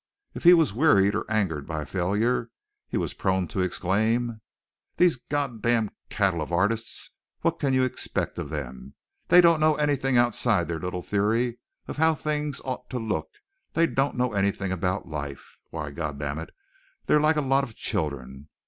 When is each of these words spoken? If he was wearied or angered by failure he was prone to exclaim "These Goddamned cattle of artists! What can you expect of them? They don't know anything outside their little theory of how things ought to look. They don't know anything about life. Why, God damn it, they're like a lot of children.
If 0.33 0.45
he 0.45 0.55
was 0.55 0.73
wearied 0.73 1.13
or 1.13 1.29
angered 1.29 1.67
by 1.67 1.85
failure 1.85 2.49
he 2.87 2.97
was 2.97 3.13
prone 3.13 3.47
to 3.49 3.59
exclaim 3.59 4.41
"These 4.97 5.17
Goddamned 5.29 5.91
cattle 6.09 6.41
of 6.41 6.51
artists! 6.51 7.11
What 7.41 7.59
can 7.59 7.71
you 7.73 7.83
expect 7.83 8.39
of 8.39 8.49
them? 8.49 8.95
They 9.27 9.41
don't 9.41 9.59
know 9.59 9.75
anything 9.75 10.17
outside 10.17 10.67
their 10.67 10.79
little 10.79 11.03
theory 11.03 11.59
of 11.87 11.97
how 11.97 12.15
things 12.15 12.61
ought 12.65 12.89
to 12.89 12.97
look. 12.97 13.29
They 13.73 13.85
don't 13.85 14.17
know 14.17 14.33
anything 14.33 14.71
about 14.71 15.07
life. 15.07 15.59
Why, 15.69 15.91
God 15.91 16.17
damn 16.17 16.39
it, 16.39 16.49
they're 17.05 17.21
like 17.21 17.35
a 17.37 17.41
lot 17.41 17.63
of 17.63 17.75
children. 17.75 18.49